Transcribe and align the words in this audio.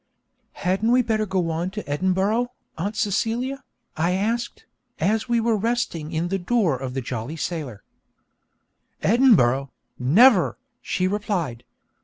'Hadn't 0.53 0.89
we 0.91 1.03
better 1.03 1.27
go 1.27 1.51
on 1.51 1.69
to 1.69 1.87
Edinburgh, 1.87 2.47
Aunt 2.75 2.95
Celia?' 2.95 3.63
I 3.95 4.13
asked, 4.13 4.65
as 4.99 5.29
we 5.29 5.39
were 5.39 5.55
resting 5.55 6.11
in 6.11 6.29
the 6.29 6.39
door 6.39 6.75
of 6.75 6.95
the 6.95 7.01
Jolly 7.01 7.35
Sailor. 7.35 7.83
'Edinburgh? 9.03 9.69
Never!' 9.99 10.57
she 10.81 11.07
replied. 11.07 11.63